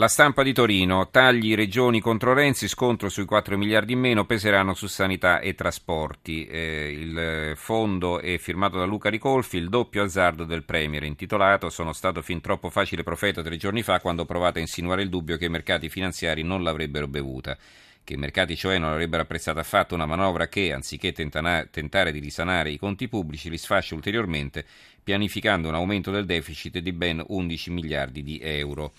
La 0.00 0.08
stampa 0.08 0.42
di 0.42 0.54
Torino, 0.54 1.10
tagli 1.10 1.54
regioni 1.54 2.00
contro 2.00 2.32
Renzi, 2.32 2.68
scontro 2.68 3.10
sui 3.10 3.26
4 3.26 3.58
miliardi 3.58 3.92
in 3.92 3.98
meno, 3.98 4.24
peseranno 4.24 4.72
su 4.72 4.86
sanità 4.86 5.40
e 5.40 5.54
trasporti. 5.54 6.46
Eh, 6.46 6.90
il 6.90 7.52
fondo 7.54 8.18
è 8.18 8.38
firmato 8.38 8.78
da 8.78 8.86
Luca 8.86 9.10
Ricolfi, 9.10 9.58
il 9.58 9.68
doppio 9.68 10.02
azzardo 10.02 10.44
del 10.44 10.64
Premier, 10.64 11.02
intitolato 11.02 11.68
Sono 11.68 11.92
stato 11.92 12.22
fin 12.22 12.40
troppo 12.40 12.70
facile 12.70 13.02
profeta 13.02 13.42
tre 13.42 13.58
giorni 13.58 13.82
fa 13.82 14.00
quando 14.00 14.22
ho 14.22 14.24
provato 14.24 14.56
a 14.56 14.62
insinuare 14.62 15.02
il 15.02 15.10
dubbio 15.10 15.36
che 15.36 15.44
i 15.44 15.50
mercati 15.50 15.90
finanziari 15.90 16.42
non 16.42 16.62
l'avrebbero 16.62 17.06
bevuta 17.06 17.58
che 18.02 18.14
i 18.14 18.16
mercati 18.16 18.56
cioè 18.56 18.78
non 18.78 18.92
avrebbero 18.92 19.22
apprezzato 19.24 19.58
affatto 19.58 19.94
una 19.94 20.06
manovra 20.06 20.48
che, 20.48 20.72
anziché 20.72 21.12
tentana- 21.12 21.66
tentare 21.70 22.10
di 22.10 22.20
risanare 22.20 22.70
i 22.70 22.78
conti 22.78 23.06
pubblici, 23.06 23.50
li 23.50 23.58
sfascia 23.58 23.94
ulteriormente, 23.94 24.64
pianificando 25.04 25.68
un 25.68 25.74
aumento 25.74 26.10
del 26.10 26.24
deficit 26.24 26.78
di 26.78 26.92
ben 26.92 27.22
11 27.24 27.70
miliardi 27.70 28.22
di 28.22 28.40
euro. 28.42 28.94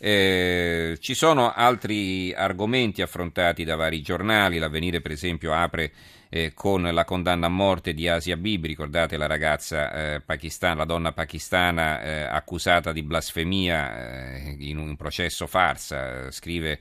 Eh, 0.00 0.96
ci 1.00 1.14
sono 1.14 1.52
altri 1.52 2.32
argomenti 2.32 3.02
affrontati 3.02 3.64
da 3.64 3.74
vari 3.74 4.00
giornali, 4.00 4.58
l'avvenire 4.58 5.00
per 5.00 5.10
esempio 5.10 5.52
apre 5.52 5.90
eh, 6.28 6.52
con 6.54 6.82
la 6.82 7.04
condanna 7.04 7.46
a 7.46 7.50
morte 7.50 7.94
di 7.94 8.06
Asia 8.06 8.36
Bibi, 8.36 8.68
ricordate 8.68 9.16
la 9.16 9.26
ragazza 9.26 9.92
eh, 9.92 10.20
pakistana, 10.20 10.74
la 10.74 10.84
donna 10.84 11.12
pakistana 11.12 12.00
eh, 12.00 12.22
accusata 12.22 12.92
di 12.92 13.02
blasfemia 13.02 14.36
eh, 14.36 14.56
in 14.58 14.78
un 14.78 14.94
processo 14.94 15.46
farsa, 15.46 16.30
scrive 16.30 16.78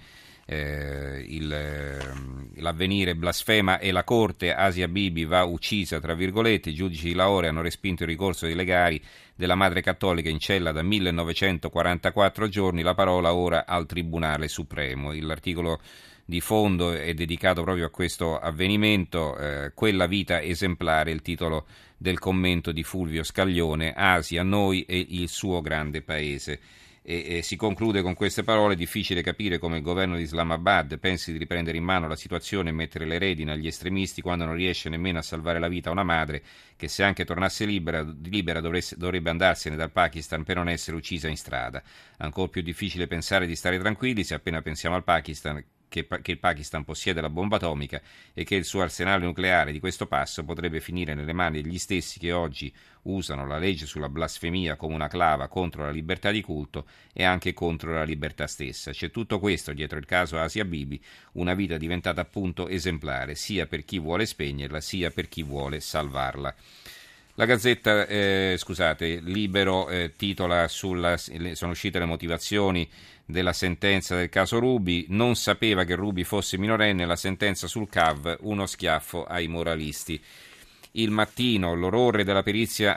eh, 0.49 1.25
il, 1.27 1.51
ehm, 1.51 2.51
l'avvenire 2.55 3.15
blasfema 3.15 3.79
e 3.79 3.91
la 3.91 4.05
corte 4.05 4.53
Asia 4.53 4.87
Bibi 4.87 5.25
va 5.25 5.43
uccisa, 5.43 5.99
tra 5.99 6.13
virgolette, 6.13 6.69
i 6.69 6.73
giudici 6.73 7.09
di 7.09 7.13
Lahore 7.13 7.49
hanno 7.49 7.61
respinto 7.61 8.03
il 8.03 8.09
ricorso 8.09 8.45
dei 8.45 8.55
legali 8.55 9.01
della 9.35 9.55
madre 9.55 9.81
cattolica 9.81 10.29
in 10.29 10.39
cella 10.39 10.71
da 10.71 10.81
1944 10.81 12.47
giorni, 12.47 12.81
la 12.81 12.93
parola 12.93 13.33
ora 13.33 13.65
al 13.65 13.85
Tribunale 13.85 14.47
Supremo. 14.47 15.11
L'articolo 15.13 15.81
di 16.23 16.39
fondo 16.39 16.93
è 16.93 17.13
dedicato 17.13 17.63
proprio 17.63 17.85
a 17.85 17.89
questo 17.89 18.39
avvenimento, 18.39 19.37
eh, 19.37 19.71
Quella 19.75 20.07
vita 20.07 20.41
esemplare, 20.41 21.11
il 21.11 21.21
titolo 21.21 21.65
del 21.97 22.19
commento 22.19 22.71
di 22.71 22.83
Fulvio 22.83 23.23
Scaglione, 23.23 23.91
Asia, 23.93 24.43
noi 24.43 24.83
e 24.83 25.05
il 25.09 25.27
suo 25.27 25.59
grande 25.59 26.01
paese 26.01 26.59
e, 27.09 27.37
e 27.37 27.41
si 27.41 27.55
conclude 27.55 28.01
con 28.01 28.13
queste 28.13 28.43
parole: 28.43 28.75
difficile 28.75 29.21
capire 29.21 29.59
come 29.59 29.77
il 29.77 29.81
governo 29.81 30.17
di 30.17 30.23
Islamabad 30.23 30.99
pensi 30.99 31.31
di 31.31 31.37
riprendere 31.37 31.77
in 31.77 31.85
mano 31.85 32.09
la 32.09 32.17
situazione 32.17 32.69
e 32.69 32.73
mettere 32.73 33.05
le 33.05 33.17
redine 33.17 33.53
agli 33.53 33.67
estremisti 33.67 34.21
quando 34.21 34.43
non 34.43 34.55
riesce 34.55 34.89
nemmeno 34.89 35.19
a 35.19 35.21
salvare 35.21 35.59
la 35.59 35.69
vita 35.69 35.87
a 35.87 35.93
una 35.93 36.03
madre 36.03 36.43
che 36.75 36.89
se 36.89 37.03
anche 37.03 37.23
tornasse 37.23 37.63
libera, 37.63 38.05
libera 38.23 38.59
dovresse, 38.59 38.97
dovrebbe 38.97 39.29
andarsene 39.29 39.77
dal 39.77 39.91
Pakistan 39.91 40.43
per 40.43 40.57
non 40.57 40.67
essere 40.67 40.97
uccisa 40.97 41.29
in 41.29 41.37
strada. 41.37 41.81
Ancora 42.17 42.49
più 42.49 42.61
difficile 42.61 43.07
pensare 43.07 43.47
di 43.47 43.55
stare 43.55 43.79
tranquilli 43.79 44.25
se 44.25 44.33
appena 44.33 44.61
pensiamo 44.61 44.95
al 44.95 45.05
Pakistan 45.05 45.63
che, 45.89 46.07
che, 46.21 46.31
il 46.31 46.39
Pakistan 46.39 46.83
possiede 46.83 47.21
la 47.21 47.29
bomba 47.29 47.57
atomica 47.57 48.01
e 48.33 48.43
che 48.43 48.55
il 48.55 48.65
suo 48.65 48.81
arsenale 48.81 49.25
nucleare 49.25 49.71
di 49.71 49.79
questo 49.79 50.07
passo 50.07 50.43
potrebbe 50.43 50.79
finire 50.79 51.13
nelle 51.13 51.33
mani 51.33 51.61
degli 51.61 51.77
stessi 51.77 52.19
che 52.19 52.31
oggi 52.31 52.73
usano 53.03 53.45
la 53.47 53.57
legge 53.57 53.85
sulla 53.85 54.09
blasfemia 54.09 54.75
come 54.75 54.95
una 54.95 55.07
clava 55.07 55.47
contro 55.47 55.83
la 55.83 55.91
libertà 55.91 56.31
di 56.31 56.41
culto 56.41 56.85
e 57.13 57.23
anche 57.23 57.53
contro 57.53 57.93
la 57.93 58.03
libertà 58.03 58.47
stessa. 58.47 58.91
C'è 58.91 59.11
tutto 59.11 59.39
questo 59.39 59.73
dietro 59.73 59.97
il 59.97 60.05
caso 60.05 60.39
Asia 60.39 60.65
Bibi, 60.65 61.01
una 61.33 61.53
vita 61.53 61.77
diventata 61.77 62.21
appunto 62.21 62.67
esemplare, 62.67 63.35
sia 63.35 63.65
per 63.65 63.85
chi 63.85 63.99
vuole 63.99 64.25
spegnerla, 64.25 64.81
sia 64.81 65.11
per 65.11 65.27
chi 65.29 65.43
vuole 65.43 65.79
salvarla. 65.79 66.53
La 67.39 67.45
Gazzetta, 67.45 68.07
eh, 68.07 68.55
scusate, 68.57 69.19
Libero 69.19 69.87
eh, 69.89 70.13
titola 70.17 70.67
sulla, 70.67 71.17
sono 71.17 71.71
uscite 71.71 71.99
le 71.99 72.05
motivazioni 72.05 72.89
della 73.27 73.51
sentenza 73.51 74.15
del 74.15 74.29
caso 74.29 74.57
Rubi, 74.57 75.05
non 75.09 75.35
sapeva 75.35 75.83
che 75.83 75.95
Rubi 75.95 76.23
fosse 76.23 76.57
minorenne, 76.57 77.05
la 77.05 77.17
sentenza 77.17 77.67
sul 77.67 77.89
CAV, 77.89 78.37
uno 78.41 78.65
schiaffo 78.65 79.25
ai 79.25 79.47
moralisti. 79.49 80.19
Il 80.91 81.11
mattino, 81.11 81.75
l'orrore 81.75 82.23
perizia 82.41 82.95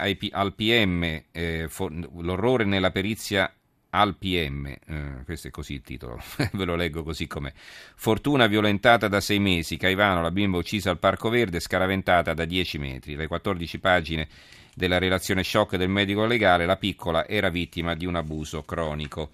PM, 0.54 1.22
eh, 1.32 1.66
for, 1.68 1.92
l'orrore 1.92 2.64
nella 2.64 2.92
perizia 2.92 3.52
al 3.90 4.16
PM, 4.16 4.66
eh, 4.66 5.22
questo 5.24 5.48
è 5.48 5.50
così 5.50 5.74
il 5.74 5.82
titolo, 5.82 6.22
ve 6.52 6.64
lo 6.64 6.76
leggo 6.76 7.02
così 7.02 7.26
com'è. 7.26 7.52
Fortuna 7.96 8.46
violentata 8.46 9.08
da 9.08 9.20
sei 9.20 9.40
mesi, 9.40 9.76
Caivano, 9.76 10.22
la 10.22 10.30
bimba 10.30 10.58
uccisa 10.58 10.90
al 10.90 11.00
Parco 11.00 11.28
Verde, 11.28 11.58
scaraventata 11.58 12.34
da 12.34 12.44
dieci 12.44 12.78
metri. 12.78 13.16
Le 13.16 13.26
14 13.26 13.80
pagine 13.80 14.28
della 14.74 14.98
relazione 14.98 15.42
shock 15.42 15.74
del 15.74 15.88
medico 15.88 16.24
legale, 16.24 16.66
la 16.66 16.76
piccola 16.76 17.26
era 17.26 17.48
vittima 17.48 17.96
di 17.96 18.06
un 18.06 18.14
abuso 18.14 18.62
cronico. 18.62 19.30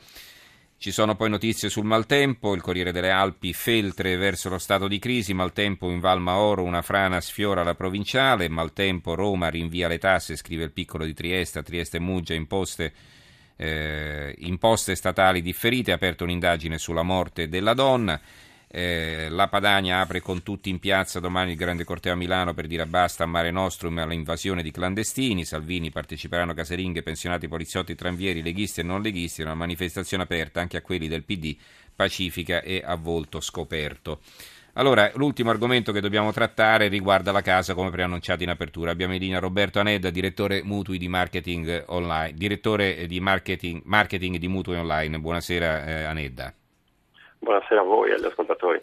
Ci 0.78 0.92
sono 0.92 1.16
poi 1.16 1.30
notizie 1.30 1.70
sul 1.70 1.86
maltempo, 1.86 2.54
il 2.54 2.60
Corriere 2.60 2.92
delle 2.92 3.10
Alpi 3.10 3.52
Feltre 3.54 4.16
verso 4.16 4.48
lo 4.48 4.58
stato 4.58 4.88
di 4.88 4.98
crisi, 4.98 5.32
maltempo 5.32 5.90
in 5.90 6.00
Val 6.00 6.20
Maoro, 6.20 6.62
una 6.62 6.82
frana 6.82 7.20
sfiora 7.20 7.62
la 7.62 7.74
provinciale, 7.74 8.48
maltempo 8.48 9.14
Roma 9.14 9.48
rinvia 9.48 9.88
le 9.88 9.98
tasse, 9.98 10.36
scrive 10.36 10.64
il 10.64 10.72
piccolo 10.72 11.04
di 11.04 11.14
Trieste, 11.14 11.62
Trieste 11.62 11.98
Muggia 11.98 12.34
imposte 12.34 12.92
eh, 13.56 14.34
imposte 14.38 14.94
statali 14.94 15.40
differite, 15.40 15.92
ha 15.92 15.94
aperto 15.94 16.24
un'indagine 16.24 16.78
sulla 16.78 17.02
morte 17.02 17.48
della 17.48 17.74
donna. 17.74 18.20
Eh, 18.68 19.28
la 19.30 19.46
Padania 19.46 20.00
apre 20.00 20.20
con 20.20 20.42
tutti 20.42 20.68
in 20.70 20.80
piazza 20.80 21.20
domani 21.20 21.52
il 21.52 21.56
grande 21.56 21.84
corteo 21.84 22.12
a 22.12 22.16
Milano 22.16 22.52
per 22.52 22.66
dire 22.66 22.84
basta 22.84 23.22
a 23.22 23.26
Mare 23.26 23.52
Nostrum 23.52 23.98
e 23.98 24.02
all'invasione 24.02 24.62
di 24.62 24.70
clandestini. 24.70 25.44
Salvini 25.44 25.90
parteciperanno 25.90 26.52
caseringhe, 26.52 27.02
pensionati, 27.02 27.48
poliziotti, 27.48 27.94
tranvieri, 27.94 28.42
leghisti 28.42 28.80
e 28.80 28.82
non 28.82 29.02
leghisti. 29.02 29.42
Una 29.42 29.54
manifestazione 29.54 30.24
aperta 30.24 30.60
anche 30.60 30.76
a 30.76 30.82
quelli 30.82 31.06
del 31.06 31.22
PD, 31.22 31.56
pacifica 31.94 32.60
e 32.60 32.82
a 32.84 32.96
volto 32.96 33.40
scoperto. 33.40 34.20
Allora, 34.74 35.10
l'ultimo 35.14 35.48
argomento 35.48 35.90
che 35.90 36.02
dobbiamo 36.02 36.32
trattare 36.32 36.88
riguarda 36.88 37.32
la 37.32 37.40
casa, 37.40 37.72
come 37.72 37.88
preannunciato 37.90 38.42
in 38.42 38.50
apertura. 38.50 38.90
Abbiamo 38.90 39.14
in 39.14 39.20
linea 39.20 39.38
Roberto 39.38 39.80
Anedda, 39.80 40.10
direttore 40.10 40.62
mutui 40.62 40.98
di 40.98 41.08
marketing 41.08 41.84
online, 41.86 42.34
direttore 42.36 43.06
di 43.06 43.18
marketing, 43.20 43.80
marketing 43.84 44.36
di 44.36 44.48
mutui 44.48 44.76
online. 44.76 45.18
Buonasera 45.18 45.86
eh, 45.86 46.02
Anedda. 46.02 46.52
Buonasera 47.38 47.80
a 47.80 47.84
voi 47.84 48.10
e 48.10 48.14
agli 48.14 48.24
ascoltatori. 48.24 48.80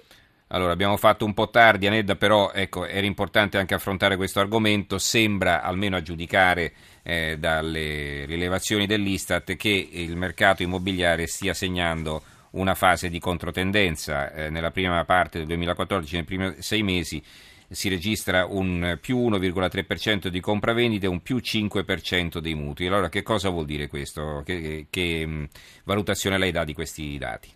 Allora, 0.47 0.71
abbiamo 0.71 0.97
fatto 0.97 1.25
un 1.25 1.33
po' 1.33 1.49
tardi, 1.49 1.87
Anedda, 1.87 2.15
però 2.15 2.51
ecco, 2.51 2.85
era 2.85 3.07
importante 3.07 3.57
anche 3.57 3.73
affrontare 3.73 4.15
questo 4.15 4.39
argomento. 4.39 4.99
Sembra, 4.99 5.63
almeno 5.63 5.95
a 5.95 6.01
giudicare 6.01 6.73
eh, 7.01 7.37
dalle 7.39 8.25
rilevazioni 8.25 8.85
dell'Istat, 8.85 9.55
che 9.55 9.89
il 9.91 10.15
mercato 10.15 10.61
immobiliare 10.61 11.25
stia 11.25 11.55
segnando 11.55 12.21
una 12.51 12.75
fase 12.75 13.09
di 13.09 13.19
controtendenza. 13.19 14.31
Eh, 14.31 14.49
nella 14.51 14.69
prima 14.69 15.03
parte 15.05 15.39
del 15.39 15.47
2014, 15.47 16.15
nei 16.15 16.23
primi 16.23 16.55
sei 16.59 16.83
mesi, 16.83 17.23
si 17.69 17.89
registra 17.89 18.45
un 18.45 18.99
più 19.01 19.17
1,3% 19.17 20.27
di 20.27 20.39
compravendite 20.39 21.07
e 21.07 21.09
un 21.09 21.21
più 21.21 21.37
5% 21.37 22.37
dei 22.37 22.53
mutui. 22.53 22.85
Allora, 22.85 23.09
che 23.09 23.23
cosa 23.23 23.49
vuol 23.49 23.65
dire 23.65 23.87
questo? 23.87 24.43
Che, 24.45 24.85
che, 24.89 25.49
valutazione 25.83 26.37
lei 26.37 26.51
dà 26.51 26.63
di 26.63 26.73
questi 26.73 27.17
dati? 27.17 27.49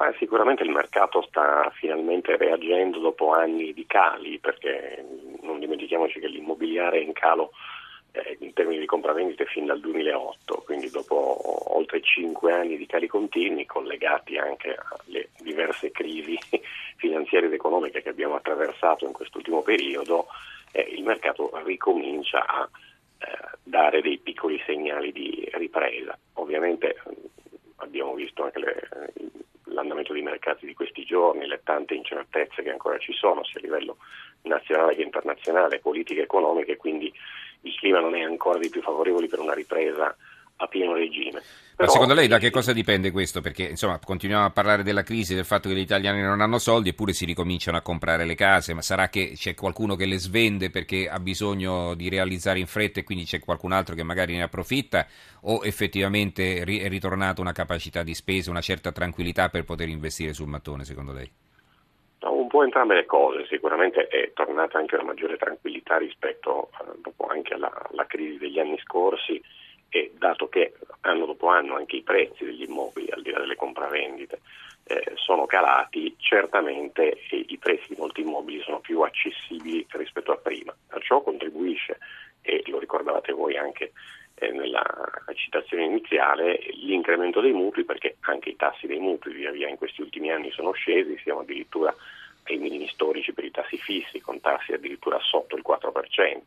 Ah, 0.00 0.14
sicuramente 0.16 0.62
il 0.62 0.70
mercato 0.70 1.22
sta 1.22 1.72
finalmente 1.74 2.36
reagendo 2.36 3.00
dopo 3.00 3.32
anni 3.32 3.72
di 3.72 3.84
cali, 3.84 4.38
perché 4.38 5.04
non 5.42 5.58
dimentichiamoci 5.58 6.20
che 6.20 6.28
l'immobiliare 6.28 6.98
è 6.98 7.02
in 7.02 7.12
calo 7.12 7.50
eh, 8.12 8.36
in 8.38 8.52
termini 8.52 8.78
di 8.78 8.86
compravendite 8.86 9.46
fin 9.46 9.66
dal 9.66 9.80
2008, 9.80 10.62
quindi 10.64 10.88
dopo 10.88 11.74
oltre 11.76 12.00
5 12.00 12.52
anni 12.52 12.76
di 12.76 12.86
cali 12.86 13.08
continui 13.08 13.66
collegati 13.66 14.38
anche 14.38 14.76
alle 14.76 15.30
diverse 15.40 15.90
crisi 15.90 16.38
finanziarie 16.94 17.48
ed 17.48 17.54
economiche 17.54 18.00
che 18.00 18.10
abbiamo 18.10 18.36
attraversato 18.36 19.04
in 19.04 19.12
quest'ultimo 19.12 19.62
periodo, 19.62 20.28
eh, 20.70 20.86
il 20.92 21.02
mercato 21.02 21.50
ricomincia 21.64 22.46
a 22.46 22.68
eh, 23.18 23.58
dare 23.64 24.00
dei 24.00 24.18
piccoli 24.18 24.62
segnali 24.64 25.10
di 25.10 25.48
ripresa. 25.54 26.16
Ovviamente 26.34 27.02
abbiamo 27.78 28.14
visto 28.14 28.44
anche 28.44 28.60
le, 28.60 28.88
l'andamento 29.78 30.12
dei 30.12 30.22
mercati 30.22 30.66
di 30.66 30.74
questi 30.74 31.04
giorni, 31.04 31.46
le 31.46 31.60
tante 31.62 31.94
incertezze 31.94 32.62
che 32.62 32.70
ancora 32.70 32.98
ci 32.98 33.12
sono 33.12 33.44
sia 33.44 33.60
a 33.60 33.62
livello 33.62 33.96
nazionale 34.42 34.94
che 34.94 35.02
internazionale, 35.02 35.78
politiche 35.78 36.22
economiche, 36.22 36.76
quindi 36.76 37.12
il 37.62 37.74
clima 37.76 38.00
non 38.00 38.14
è 38.14 38.22
ancora 38.22 38.58
dei 38.58 38.70
più 38.70 38.82
favorevoli 38.82 39.28
per 39.28 39.40
una 39.40 39.54
ripresa 39.54 40.14
a 40.58 40.66
pieno 40.66 40.94
regime. 40.94 41.42
Però, 41.78 41.86
Ma 41.86 41.88
secondo 41.88 42.14
lei 42.14 42.26
da 42.26 42.38
che 42.38 42.50
cosa 42.50 42.72
dipende 42.72 43.10
questo? 43.10 43.40
Perché 43.40 43.62
insomma 43.62 43.98
continuiamo 44.04 44.44
a 44.44 44.50
parlare 44.50 44.82
della 44.82 45.02
crisi, 45.02 45.34
del 45.34 45.44
fatto 45.44 45.68
che 45.68 45.74
gli 45.76 45.80
italiani 45.80 46.20
non 46.20 46.40
hanno 46.40 46.58
soldi 46.58 46.88
eppure 46.88 47.12
si 47.12 47.24
ricominciano 47.24 47.76
a 47.76 47.82
comprare 47.82 48.24
le 48.24 48.34
case, 48.34 48.74
ma 48.74 48.82
sarà 48.82 49.08
che 49.08 49.32
c'è 49.34 49.54
qualcuno 49.54 49.94
che 49.94 50.06
le 50.06 50.18
svende 50.18 50.70
perché 50.70 51.08
ha 51.08 51.20
bisogno 51.20 51.94
di 51.94 52.08
realizzare 52.08 52.58
in 52.58 52.66
fretta 52.66 53.00
e 53.00 53.04
quindi 53.04 53.24
c'è 53.24 53.38
qualcun 53.38 53.72
altro 53.72 53.94
che 53.94 54.02
magari 54.02 54.34
ne 54.34 54.42
approfitta 54.42 55.06
o 55.42 55.60
effettivamente 55.64 56.62
è 56.62 56.88
ritornata 56.88 57.40
una 57.40 57.52
capacità 57.52 58.02
di 58.02 58.14
spesa, 58.14 58.50
una 58.50 58.60
certa 58.60 58.90
tranquillità 58.90 59.48
per 59.48 59.64
poter 59.64 59.88
investire 59.88 60.32
sul 60.32 60.48
mattone 60.48 60.84
secondo 60.84 61.12
lei? 61.12 61.30
un 62.48 62.48
po' 62.48 62.64
entrambe 62.64 62.94
le 62.94 63.04
cose, 63.04 63.46
sicuramente 63.46 64.08
è 64.08 64.32
tornata 64.32 64.78
anche 64.78 64.94
una 64.94 65.04
maggiore 65.04 65.36
tranquillità 65.36 65.98
rispetto 65.98 66.70
eh, 66.80 67.12
anche 67.28 67.52
alla, 67.52 67.70
alla, 67.90 68.06
crisi 68.06 68.38
degli 68.38 68.58
anni 68.58 68.78
scorsi 68.78 69.38
e 69.88 70.12
dato 70.16 70.48
che 70.48 70.74
anno 71.02 71.26
dopo 71.26 71.48
anno 71.48 71.76
anche 71.76 71.96
i 71.96 72.02
prezzi 72.02 72.44
degli 72.44 72.62
immobili, 72.62 73.10
al 73.10 73.22
di 73.22 73.30
là 73.30 73.40
delle 73.40 73.56
compravendite, 73.56 74.38
vendite 74.40 74.40
eh, 74.88 75.12
sono 75.16 75.44
calati, 75.44 76.16
certamente 76.18 77.18
i 77.30 77.58
prezzi 77.58 77.88
di 77.88 77.96
molti 77.98 78.22
immobili 78.22 78.62
sono 78.62 78.80
più 78.80 79.02
accessibili 79.02 79.86
rispetto 79.90 80.32
a 80.32 80.36
prima. 80.36 80.74
A 80.88 80.98
ciò 81.00 81.20
contribuisce, 81.20 81.98
e 82.40 82.62
lo 82.66 82.78
ricordavate 82.78 83.32
voi 83.32 83.56
anche 83.58 83.92
eh, 84.36 84.50
nella 84.50 84.82
citazione 85.34 85.84
iniziale, 85.84 86.58
l'incremento 86.72 87.40
dei 87.40 87.52
mutui 87.52 87.84
perché 87.84 88.16
anche 88.20 88.50
i 88.50 88.56
tassi 88.56 88.86
dei 88.86 88.98
mutui 88.98 89.34
via 89.34 89.50
via 89.50 89.68
in 89.68 89.76
questi 89.76 90.00
ultimi 90.00 90.32
anni 90.32 90.50
sono 90.52 90.72
scesi, 90.72 91.20
siamo 91.22 91.40
addirittura 91.40 91.94
ai 92.44 92.56
minimi 92.56 92.88
storici 92.88 93.34
per 93.34 93.44
i 93.44 93.50
tassi 93.50 93.76
fissi, 93.76 94.20
con 94.20 94.40
tassi 94.40 94.72
addirittura 94.72 95.18
sotto 95.20 95.54
il 95.54 95.64
4%, 95.66 96.38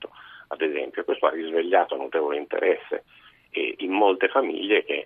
ad 0.48 0.62
esempio. 0.62 1.04
Questo 1.04 1.28
ha 1.28 1.30
risvegliato 1.30 1.96
notevole 1.96 2.38
interesse 2.38 3.04
eh, 3.52 3.76
in 3.80 3.92
molte 3.92 4.28
famiglie 4.28 4.84
che 4.84 5.06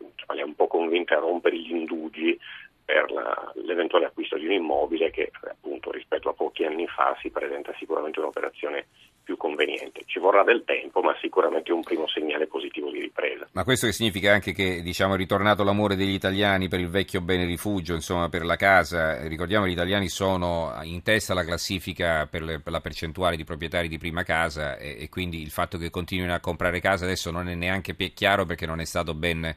insomma, 0.00 0.34
le 0.34 0.42
un 0.42 0.54
po' 0.54 0.66
convinte 0.66 1.14
a 1.14 1.18
rompere 1.18 1.56
gli 1.58 1.70
indugi 1.70 2.38
per 2.84 3.10
la, 3.10 3.52
l'eventuale 3.56 4.06
acquisto 4.06 4.36
di 4.36 4.46
un 4.46 4.52
immobile 4.52 5.10
che 5.10 5.30
appunto 5.42 5.90
rispetto 5.90 6.28
a 6.28 6.34
pochi 6.34 6.64
anni 6.64 6.86
fa 6.86 7.16
si 7.20 7.30
presenta 7.30 7.72
sicuramente 7.78 8.18
un'operazione 8.18 8.86
più 9.22 9.36
conveniente. 9.36 10.02
Ci 10.06 10.18
vorrà 10.18 10.42
del 10.42 10.64
tempo, 10.64 11.00
ma 11.00 11.16
sicuramente 11.20 11.72
un 11.72 11.82
primo 11.82 12.06
segnale 12.08 12.46
positivo 12.46 12.90
di 12.90 13.00
ripresa. 13.00 13.48
Ma 13.52 13.64
questo 13.64 13.86
che 13.86 13.92
significa 13.92 14.32
anche 14.32 14.52
che 14.52 14.82
diciamo, 14.82 15.14
è 15.14 15.16
ritornato 15.16 15.64
l'amore 15.64 15.96
degli 15.96 16.12
italiani 16.14 16.68
per 16.68 16.80
il 16.80 16.88
vecchio 16.88 17.20
bene 17.20 17.44
rifugio, 17.44 17.94
insomma, 17.94 18.28
per 18.28 18.44
la 18.44 18.56
casa. 18.56 19.26
Ricordiamo 19.26 19.64
che 19.64 19.70
gli 19.70 19.74
italiani 19.74 20.08
sono 20.08 20.72
in 20.82 21.02
testa 21.02 21.32
alla 21.32 21.44
classifica 21.44 22.26
per, 22.26 22.60
la 22.64 22.80
percentuale 22.80 23.36
di 23.36 23.44
proprietari 23.44 23.88
di 23.88 23.98
prima 23.98 24.22
casa 24.22 24.76
e, 24.76 24.96
e 25.00 25.08
quindi 25.08 25.40
il 25.42 25.50
fatto 25.50 25.78
che 25.78 25.90
continuino 25.90 26.34
a 26.34 26.40
comprare 26.40 26.80
casa 26.80 27.04
adesso 27.04 27.30
non 27.30 27.48
è 27.48 27.54
neanche 27.54 27.94
chiaro 28.14 28.44
perché 28.44 28.66
non 28.66 28.80
è 28.80 28.84
stato 28.84 29.14
ben 29.14 29.54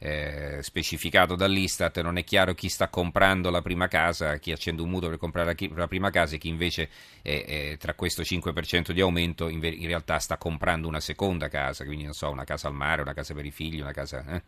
eh, 0.00 0.62
specificato 0.62 1.34
dall'Istat, 1.34 2.00
non 2.00 2.18
è 2.18 2.24
chiaro 2.24 2.54
chi 2.54 2.68
sta 2.68 2.88
comprando 2.88 3.50
la 3.50 3.62
prima 3.62 3.88
casa, 3.88 4.36
chi 4.36 4.52
accende 4.52 4.82
un 4.82 4.90
mutuo 4.90 5.08
per 5.08 5.18
comprare 5.18 5.56
la, 5.58 5.68
la 5.74 5.88
prima 5.88 6.10
casa 6.10 6.36
e 6.36 6.38
chi 6.38 6.48
invece 6.48 6.88
è, 7.22 7.44
è, 7.44 7.76
tra 7.78 7.94
questo 7.94 8.22
5% 8.22 8.92
di 8.92 9.00
aumento 9.00 9.48
in, 9.48 9.62
in, 9.62 9.86
realtà 9.86 10.18
sta 10.18 10.38
comprando 10.38 10.86
una 10.86 11.00
seconda 11.00 11.48
casa, 11.48 11.84
quindi 11.84 12.04
non 12.04 12.12
so, 12.12 12.30
una 12.30 12.44
casa 12.44 12.68
al 12.68 12.74
mare, 12.74 13.02
una 13.02 13.14
casa 13.14 13.34
per 13.34 13.44
i 13.44 13.50
figli, 13.50 13.80
una 13.80 13.92
casa... 13.92 14.24
Eh? 14.28 14.42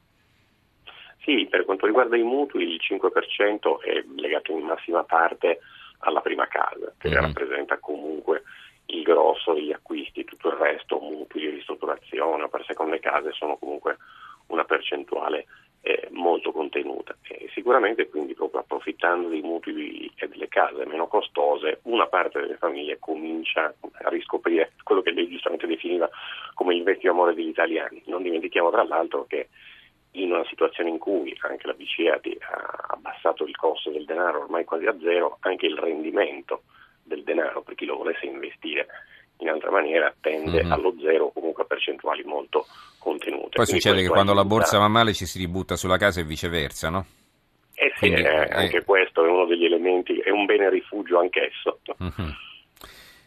Sì, 1.22 1.46
per 1.50 1.64
quanto 1.64 1.84
riguarda 1.84 2.16
i 2.16 2.22
mutui 2.22 2.62
il 2.64 2.80
5% 2.80 3.80
è 3.82 4.04
legato 4.16 4.52
in 4.52 4.64
massima 4.64 5.04
parte 5.04 5.58
alla 5.98 6.20
prima 6.20 6.46
casa, 6.46 6.94
che 6.96 7.08
mm-hmm. 7.08 7.20
rappresenta 7.20 7.78
comunque 7.78 8.42
il 8.86 9.02
grosso 9.02 9.52
degli 9.52 9.72
acquisti, 9.72 10.24
tutto 10.24 10.48
il 10.48 10.54
resto, 10.54 10.98
mutui 10.98 11.48
ristrutturazione 11.50 12.44
o 12.44 12.48
per 12.48 12.64
seconde 12.64 13.00
case 13.00 13.32
sono 13.32 13.56
comunque 13.56 13.98
una 14.50 14.64
percentuale 14.64 15.46
eh, 15.82 16.08
molto 16.10 16.52
contenuta. 16.52 17.16
E 17.22 17.48
sicuramente 17.54 18.08
quindi 18.08 18.34
proprio 18.34 18.60
approfittando 18.60 19.28
dei 19.28 19.40
mutui 19.40 20.10
e 20.16 20.28
delle 20.28 20.48
case 20.48 20.84
meno 20.86 21.06
costose, 21.06 21.80
una 21.84 22.06
parte 22.06 22.40
delle 22.40 22.56
famiglie 22.56 22.98
comincia 22.98 23.74
a 24.02 24.08
riscoprire 24.08 24.72
quello 24.82 25.02
che 25.02 25.12
lei 25.12 25.28
giustamente 25.28 25.66
definiva 25.66 26.08
come 26.54 26.74
il 26.74 26.82
vecchio 26.82 27.12
amore 27.12 27.34
degli 27.34 27.48
italiani. 27.48 28.02
Non 28.06 28.22
dimentichiamo 28.22 28.70
tra 28.70 28.84
l'altro 28.84 29.24
che 29.26 29.48
in 30.14 30.32
una 30.32 30.44
situazione 30.46 30.90
in 30.90 30.98
cui 30.98 31.36
anche 31.40 31.66
la 31.66 31.74
BCE 31.74 32.10
ha 32.10 32.20
abbassato 32.88 33.44
il 33.44 33.56
costo 33.56 33.90
del 33.90 34.04
denaro 34.04 34.40
ormai 34.42 34.64
quasi 34.64 34.86
a 34.86 34.96
zero, 35.00 35.38
anche 35.40 35.66
il 35.66 35.78
rendimento 35.78 36.62
del 37.02 37.22
denaro 37.22 37.62
per 37.62 37.74
chi 37.74 37.84
lo 37.84 37.96
volesse 37.96 38.26
investire 38.26 38.86
in 39.38 39.48
altra 39.48 39.70
maniera 39.70 40.12
tende 40.20 40.62
mm-hmm. 40.62 40.72
allo 40.72 40.94
zero 41.00 41.26
o 41.26 41.32
comunque 41.32 41.62
a 41.62 41.66
percentuali 41.66 42.22
molto 42.24 42.66
contenute. 43.00 43.56
Poi 43.56 43.64
Quindi 43.64 43.80
succede 43.80 44.02
che 44.02 44.08
quando 44.08 44.34
la 44.34 44.44
borsa 44.44 44.78
va 44.78 44.86
male 44.86 45.12
ci 45.14 45.26
si 45.26 45.38
ributta 45.38 45.74
sulla 45.74 45.96
casa 45.96 46.20
e 46.20 46.24
viceversa, 46.24 46.90
no? 46.90 47.06
Eh 47.74 47.90
sì, 47.94 48.10
Quindi, 48.10 48.20
eh, 48.20 48.48
anche 48.50 48.76
eh... 48.76 48.84
questo 48.84 49.24
è 49.24 49.28
uno 49.28 49.46
degli 49.46 49.64
elementi, 49.64 50.18
è 50.18 50.30
un 50.30 50.44
bene 50.44 50.70
rifugio 50.70 51.18
anch'esso. 51.18 51.80
Mm-hmm. 52.02 52.30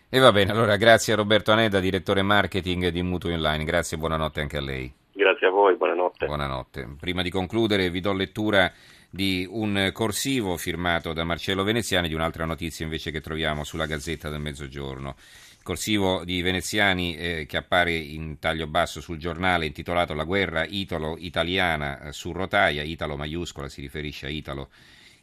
E 0.09 0.19
va 0.19 0.31
bene, 0.31 0.51
allora 0.51 0.77
grazie 0.77 1.13
a 1.13 1.15
Roberto 1.15 1.51
Aneda, 1.51 1.79
direttore 1.79 2.21
marketing 2.21 2.89
di 2.89 3.01
Mutuo 3.01 3.33
Online, 3.33 3.63
grazie 3.63 3.97
e 3.97 3.99
buonanotte 3.99 4.41
anche 4.41 4.57
a 4.57 4.61
lei. 4.61 4.93
Grazie 5.11 5.47
a 5.47 5.49
voi, 5.49 5.75
buonanotte. 5.75 6.27
Buonanotte. 6.27 6.95
Prima 6.99 7.23
di 7.23 7.31
concludere 7.31 7.89
vi 7.89 7.99
do 7.99 8.13
lettura 8.13 8.71
di 9.09 9.47
un 9.49 9.89
corsivo 9.91 10.57
firmato 10.57 11.13
da 11.13 11.23
Marcello 11.23 11.63
Veneziani 11.63 12.07
di 12.07 12.13
un'altra 12.13 12.45
notizia 12.45 12.83
invece 12.85 13.11
che 13.11 13.21
troviamo 13.21 13.63
sulla 13.63 13.85
Gazzetta 13.85 14.29
del 14.29 14.39
Mezzogiorno 14.39 15.15
corsivo 15.63 16.23
di 16.25 16.41
veneziani 16.41 17.15
eh, 17.15 17.45
che 17.47 17.57
appare 17.57 17.95
in 17.95 18.37
taglio 18.37 18.67
basso 18.67 19.01
sul 19.01 19.17
giornale 19.17 19.65
intitolato 19.65 20.13
La 20.13 20.25
guerra 20.25 20.65
italo-italiana 20.65 22.01
eh, 22.01 22.11
su 22.11 22.31
rotaia, 22.31 22.83
Italo 22.83 23.15
maiuscola 23.15 23.69
si 23.69 23.81
riferisce 23.81 24.27
a 24.27 24.29
Italo, 24.29 24.69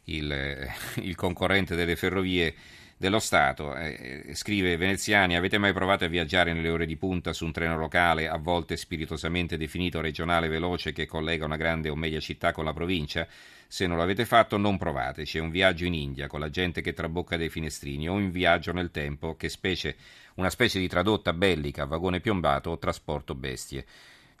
il, 0.05 0.31
eh, 0.31 0.69
il 1.01 1.15
concorrente 1.15 1.75
delle 1.75 1.95
ferrovie 1.95 2.53
dello 3.01 3.17
Stato. 3.17 3.75
Eh, 3.75 4.23
eh, 4.27 4.35
scrive 4.35 4.77
Veneziani, 4.77 5.35
avete 5.35 5.57
mai 5.57 5.73
provato 5.73 6.05
a 6.05 6.07
viaggiare 6.07 6.53
nelle 6.53 6.69
ore 6.69 6.85
di 6.85 6.97
punta 6.97 7.33
su 7.33 7.45
un 7.45 7.51
treno 7.51 7.75
locale, 7.75 8.29
a 8.29 8.37
volte 8.37 8.77
spiritosamente 8.77 9.57
definito 9.57 9.99
regionale 10.01 10.47
veloce 10.47 10.93
che 10.93 11.07
collega 11.07 11.43
una 11.43 11.57
grande 11.57 11.89
o 11.89 11.95
media 11.95 12.19
città 12.19 12.51
con 12.51 12.63
la 12.63 12.73
provincia? 12.73 13.27
Se 13.67 13.87
non 13.87 13.97
l'avete 13.97 14.25
fatto, 14.25 14.57
non 14.57 14.77
provateci. 14.77 15.39
È 15.39 15.41
un 15.41 15.49
viaggio 15.49 15.85
in 15.85 15.95
India 15.95 16.27
con 16.27 16.39
la 16.39 16.51
gente 16.51 16.81
che 16.81 16.93
trabocca 16.93 17.37
dai 17.37 17.49
finestrini 17.49 18.07
o 18.07 18.13
un 18.13 18.29
viaggio 18.29 18.71
nel 18.71 18.91
tempo 18.91 19.35
che 19.35 19.49
specie 19.49 19.95
una 20.35 20.51
specie 20.51 20.77
di 20.77 20.87
tradotta 20.87 21.33
bellica, 21.33 21.85
vagone 21.85 22.19
piombato 22.19 22.69
o 22.69 22.77
trasporto 22.77 23.33
bestie. 23.33 23.83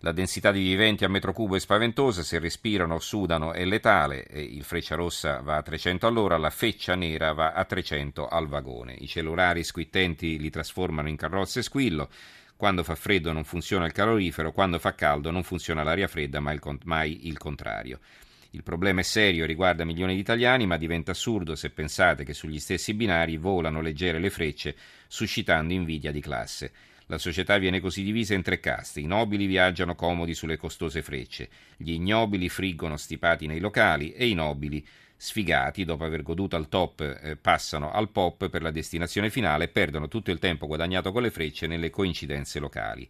La 0.03 0.11
densità 0.11 0.51
di 0.51 0.63
viventi 0.63 1.05
a 1.05 1.09
metro 1.09 1.31
cubo 1.31 1.55
è 1.55 1.59
spaventosa, 1.59 2.23
se 2.23 2.39
respirano 2.39 2.97
sudano 2.97 3.53
è 3.53 3.63
letale, 3.65 4.25
il 4.31 4.63
freccia 4.63 4.95
rossa 4.95 5.41
va 5.41 5.57
a 5.57 5.61
300 5.61 6.07
all'ora, 6.07 6.37
la 6.37 6.49
feccia 6.49 6.95
nera 6.95 7.33
va 7.33 7.51
a 7.51 7.63
300 7.65 8.27
al 8.27 8.47
vagone. 8.47 8.95
I 8.97 9.07
cellulari 9.07 9.63
squittenti 9.63 10.39
li 10.39 10.49
trasformano 10.49 11.07
in 11.07 11.15
carrozze 11.15 11.61
squillo, 11.61 12.09
quando 12.55 12.83
fa 12.83 12.95
freddo 12.95 13.31
non 13.31 13.43
funziona 13.43 13.85
il 13.85 13.91
calorifero, 13.91 14.51
quando 14.51 14.79
fa 14.79 14.95
caldo 14.95 15.29
non 15.29 15.43
funziona 15.43 15.83
l'aria 15.83 16.07
fredda, 16.07 16.39
mai 16.39 16.55
il, 16.55 16.79
mai 16.85 17.27
il 17.27 17.37
contrario. 17.37 17.99
Il 18.53 18.63
problema 18.63 19.01
è 19.01 19.03
serio, 19.03 19.45
riguarda 19.45 19.85
milioni 19.85 20.15
di 20.15 20.19
italiani, 20.19 20.65
ma 20.65 20.77
diventa 20.77 21.11
assurdo 21.11 21.55
se 21.55 21.69
pensate 21.69 22.23
che 22.23 22.33
sugli 22.33 22.59
stessi 22.59 22.95
binari 22.95 23.37
volano 23.37 23.81
leggere 23.81 24.17
le 24.17 24.31
frecce, 24.31 24.75
suscitando 25.07 25.73
invidia 25.73 26.11
di 26.11 26.21
classe. 26.21 26.71
La 27.11 27.17
società 27.17 27.57
viene 27.57 27.81
così 27.81 28.03
divisa 28.03 28.35
in 28.35 28.41
tre 28.41 28.61
caste. 28.61 29.01
I 29.01 29.05
nobili 29.05 29.45
viaggiano 29.45 29.95
comodi 29.95 30.33
sulle 30.33 30.55
costose 30.55 31.01
frecce, 31.01 31.49
gli 31.75 31.91
ignobili 31.91 32.47
friggono 32.47 32.95
stipati 32.95 33.47
nei 33.47 33.59
locali 33.59 34.13
e 34.13 34.29
i 34.29 34.33
nobili, 34.33 34.81
sfigati, 35.17 35.83
dopo 35.83 36.05
aver 36.05 36.23
goduto 36.23 36.55
al 36.55 36.69
top, 36.69 37.01
eh, 37.01 37.35
passano 37.35 37.91
al 37.91 38.11
pop 38.11 38.47
per 38.47 38.61
la 38.61 38.71
destinazione 38.71 39.29
finale 39.29 39.65
e 39.65 39.67
perdono 39.67 40.07
tutto 40.07 40.31
il 40.31 40.39
tempo 40.39 40.67
guadagnato 40.67 41.11
con 41.11 41.23
le 41.23 41.31
frecce 41.31 41.67
nelle 41.67 41.89
coincidenze 41.89 42.59
locali. 42.59 43.05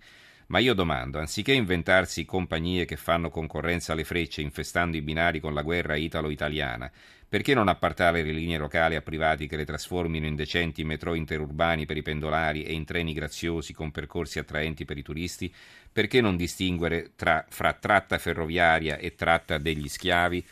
Ma 0.52 0.60
io 0.60 0.74
domando, 0.74 1.18
anziché 1.18 1.54
inventarsi 1.54 2.26
compagnie 2.26 2.84
che 2.84 2.98
fanno 2.98 3.30
concorrenza 3.30 3.94
alle 3.94 4.04
frecce 4.04 4.42
infestando 4.42 4.98
i 4.98 5.02
binari 5.02 5.40
con 5.40 5.54
la 5.54 5.62
guerra 5.62 5.96
italo-italiana, 5.96 6.92
perché 7.26 7.54
non 7.54 7.70
appartare 7.70 8.22
le 8.22 8.34
linee 8.34 8.58
locali 8.58 8.96
a 8.96 9.02
privati 9.02 9.48
che 9.48 9.56
le 9.56 9.64
trasformino 9.64 10.26
in 10.26 10.36
decenti 10.36 10.84
metro 10.84 11.14
interurbani 11.14 11.86
per 11.86 11.96
i 11.96 12.02
pendolari 12.02 12.66
e 12.66 12.74
in 12.74 12.84
treni 12.84 13.14
graziosi 13.14 13.72
con 13.72 13.92
percorsi 13.92 14.40
attraenti 14.40 14.84
per 14.84 14.98
i 14.98 15.04
turisti? 15.04 15.54
Perché 15.90 16.20
non 16.20 16.36
distinguere 16.36 17.12
tra, 17.16 17.46
fra 17.48 17.72
tratta 17.72 18.18
ferroviaria 18.18 18.98
e 18.98 19.16
tratta 19.16 19.58
degli 19.58 19.88
schiavi? 19.88 20.46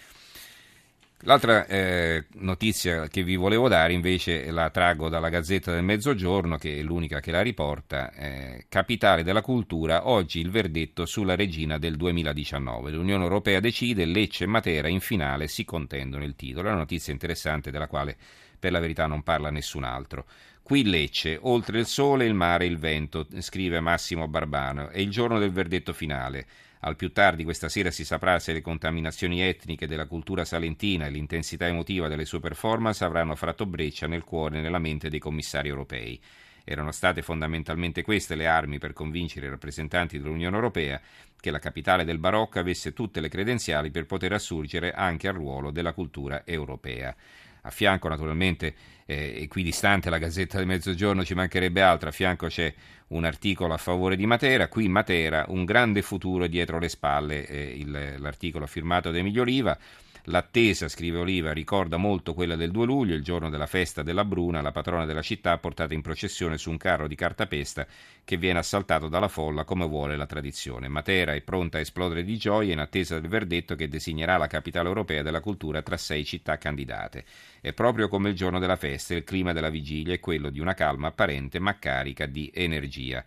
L'altra 1.23 1.65
eh, 1.67 2.27
notizia 2.35 3.09
che 3.09 3.23
vi 3.23 3.35
volevo 3.35 3.67
dare 3.67 3.91
invece 3.91 4.49
la 4.51 4.69
traggo 4.69 5.09
dalla 5.09 5.27
Gazzetta 5.27 5.73
del 5.73 5.83
Mezzogiorno, 5.83 6.55
che 6.55 6.79
è 6.79 6.81
l'unica 6.81 7.19
che 7.19 7.31
la 7.31 7.41
riporta. 7.41 8.13
Eh, 8.13 8.67
Capitale 8.69 9.23
della 9.23 9.41
cultura, 9.41 10.07
oggi 10.07 10.39
il 10.39 10.49
verdetto 10.49 11.05
sulla 11.05 11.35
regina 11.35 11.77
del 11.77 11.97
2019. 11.97 12.91
L'Unione 12.91 13.23
Europea 13.23 13.59
decide, 13.59 14.05
Lecce 14.05 14.45
e 14.45 14.47
Matera 14.47 14.87
in 14.87 15.01
finale 15.01 15.49
si 15.49 15.65
contendono 15.65 16.23
il 16.23 16.35
titolo. 16.37 16.69
È 16.69 16.71
una 16.71 16.79
notizia 16.79 17.11
interessante 17.11 17.69
della 17.69 17.87
quale 17.87 18.15
per 18.57 18.71
la 18.71 18.79
verità 18.79 19.05
non 19.05 19.21
parla 19.21 19.49
nessun 19.49 19.83
altro. 19.83 20.25
Qui 20.69 20.83
Lecce, 20.83 21.35
oltre 21.41 21.79
il 21.79 21.87
sole, 21.87 22.25
il 22.25 22.35
mare 22.35 22.65
e 22.65 22.67
il 22.67 22.77
vento, 22.77 23.25
scrive 23.39 23.79
Massimo 23.79 24.27
Barbano, 24.27 24.89
è 24.89 24.99
il 24.99 25.09
giorno 25.09 25.39
del 25.39 25.49
verdetto 25.49 25.93
finale. 25.93 26.45
Al 26.81 26.95
più 26.95 27.11
tardi 27.11 27.43
questa 27.43 27.69
sera 27.69 27.89
si 27.89 28.05
saprà 28.05 28.37
se 28.37 28.53
le 28.53 28.61
contaminazioni 28.61 29.41
etniche 29.41 29.87
della 29.87 30.05
cultura 30.05 30.45
salentina 30.45 31.07
e 31.07 31.09
l'intensità 31.09 31.65
emotiva 31.65 32.07
delle 32.07 32.23
sue 32.23 32.39
performance 32.39 33.03
avranno 33.03 33.33
fatto 33.33 33.65
breccia 33.65 34.05
nel 34.05 34.23
cuore 34.23 34.59
e 34.59 34.61
nella 34.61 34.77
mente 34.77 35.09
dei 35.09 35.17
commissari 35.17 35.69
europei. 35.69 36.21
Erano 36.63 36.91
state 36.91 37.23
fondamentalmente 37.23 38.03
queste 38.03 38.35
le 38.35 38.45
armi 38.45 38.77
per 38.77 38.93
convincere 38.93 39.47
i 39.47 39.49
rappresentanti 39.49 40.19
dell'Unione 40.19 40.55
Europea 40.55 41.01
che 41.39 41.49
la 41.49 41.57
capitale 41.57 42.05
del 42.05 42.19
barocco 42.19 42.59
avesse 42.59 42.93
tutte 42.93 43.21
le 43.21 43.29
credenziali 43.29 43.89
per 43.89 44.05
poter 44.05 44.33
assurgere 44.33 44.91
anche 44.91 45.27
al 45.27 45.33
ruolo 45.33 45.71
della 45.71 45.93
cultura 45.93 46.43
europea. 46.45 47.15
A 47.61 47.71
fianco, 47.71 48.07
naturalmente, 48.07 48.73
eh, 49.05 49.41
equidistante 49.41 50.09
la 50.09 50.17
Gazzetta 50.17 50.57
del 50.57 50.67
Mezzogiorno, 50.67 51.23
ci 51.23 51.33
mancherebbe 51.33 51.81
altro, 51.81 52.09
a 52.09 52.11
fianco 52.11 52.47
c'è 52.47 52.73
un 53.07 53.25
articolo 53.25 53.73
a 53.73 53.77
favore 53.77 54.15
di 54.15 54.25
Matera, 54.25 54.67
qui 54.67 54.87
Matera, 54.87 55.45
un 55.49 55.65
grande 55.65 56.01
futuro 56.01 56.47
dietro 56.47 56.79
le 56.79 56.89
spalle, 56.89 57.47
eh, 57.47 57.75
il, 57.77 58.15
l'articolo 58.17 58.67
firmato 58.67 59.11
da 59.11 59.17
Emilio 59.17 59.43
Riva. 59.43 59.77
L'attesa, 60.25 60.87
scrive 60.87 61.19
Oliva, 61.19 61.53
ricorda 61.53 61.97
molto 61.97 62.33
quella 62.33 62.55
del 62.55 62.71
2 62.71 62.85
luglio, 62.85 63.15
il 63.15 63.23
giorno 63.23 63.49
della 63.49 63.65
festa 63.65 64.03
della 64.03 64.25
Bruna, 64.25 64.61
la 64.61 64.71
patrona 64.71 65.05
della 65.05 65.21
città 65.21 65.57
portata 65.57 65.93
in 65.93 66.01
processione 66.01 66.57
su 66.57 66.69
un 66.69 66.77
carro 66.77 67.07
di 67.07 67.15
cartapesta 67.15 67.87
che 68.23 68.37
viene 68.37 68.59
assaltato 68.59 69.07
dalla 69.07 69.27
folla 69.27 69.63
come 69.63 69.87
vuole 69.87 70.15
la 70.15 70.25
tradizione. 70.25 70.87
Matera 70.87 71.33
è 71.33 71.41
pronta 71.41 71.77
a 71.77 71.81
esplodere 71.81 72.23
di 72.23 72.37
gioia 72.37 72.73
in 72.73 72.79
attesa 72.79 73.19
del 73.19 73.29
verdetto 73.29 73.75
che 73.75 73.87
designerà 73.87 74.37
la 74.37 74.47
capitale 74.47 74.87
europea 74.87 75.21
della 75.21 75.39
cultura 75.39 75.81
tra 75.81 75.97
sei 75.97 76.25
città 76.25 76.57
candidate. 76.57 77.23
È 77.61 77.73
proprio 77.73 78.07
come 78.07 78.29
il 78.29 78.35
giorno 78.35 78.59
della 78.59 78.75
festa, 78.75 79.15
il 79.15 79.23
clima 79.23 79.53
della 79.53 79.69
vigilia 79.69 80.13
è 80.13 80.19
quello 80.19 80.49
di 80.49 80.59
una 80.59 80.73
calma 80.73 81.07
apparente 81.07 81.59
ma 81.59 81.79
carica 81.79 82.25
di 82.25 82.51
energia 82.53 83.25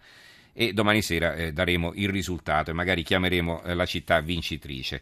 e 0.53 0.73
domani 0.73 1.01
sera 1.03 1.35
eh, 1.35 1.53
daremo 1.53 1.93
il 1.95 2.09
risultato 2.09 2.71
e 2.71 2.75
magari 2.75 3.03
chiameremo 3.03 3.63
eh, 3.63 3.75
la 3.75 3.87
città 3.87 4.21
vincitrice. 4.21 5.01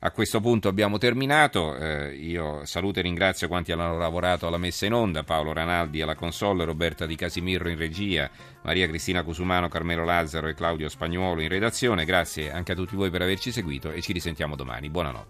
A 0.00 0.12
questo 0.12 0.40
punto 0.40 0.68
abbiamo 0.68 0.96
terminato, 0.96 1.74
eh, 1.74 2.14
io 2.14 2.64
saluto 2.64 3.00
e 3.00 3.02
ringrazio 3.02 3.48
quanti 3.48 3.72
hanno 3.72 3.98
lavorato 3.98 4.46
alla 4.46 4.56
messa 4.56 4.86
in 4.86 4.92
onda, 4.92 5.24
Paolo 5.24 5.52
Ranaldi 5.52 6.00
alla 6.00 6.14
console, 6.14 6.64
Roberta 6.64 7.04
Di 7.04 7.16
Casimirro 7.16 7.68
in 7.68 7.76
regia, 7.76 8.30
Maria 8.62 8.86
Cristina 8.86 9.24
Cusumano, 9.24 9.66
Carmelo 9.66 10.04
Lazzaro 10.04 10.46
e 10.46 10.54
Claudio 10.54 10.88
Spagnuolo 10.88 11.40
in 11.40 11.48
redazione, 11.48 12.04
grazie 12.04 12.52
anche 12.52 12.72
a 12.72 12.74
tutti 12.76 12.94
voi 12.94 13.10
per 13.10 13.22
averci 13.22 13.50
seguito 13.50 13.90
e 13.90 14.00
ci 14.00 14.12
risentiamo 14.12 14.54
domani, 14.54 14.88
buonanotte. 14.88 15.26